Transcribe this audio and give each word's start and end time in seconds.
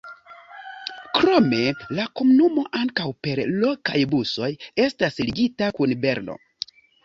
Krome 1.17 1.59
la 1.99 2.07
komunumo 2.21 2.65
ankaŭ 2.81 3.07
per 3.27 3.43
lokaj 3.61 4.03
busoj 4.17 4.53
estas 4.89 5.23
ligita 5.31 5.73
kun 5.81 5.99
Berno. 6.09 6.43